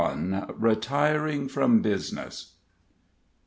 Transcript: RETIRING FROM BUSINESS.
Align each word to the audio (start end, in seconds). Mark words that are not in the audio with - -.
RETIRING 0.57 1.47
FROM 1.47 1.83
BUSINESS. 1.83 2.55